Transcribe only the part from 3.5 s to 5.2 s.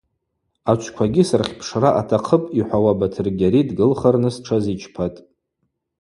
дгылхырныс тшазичпатӏ.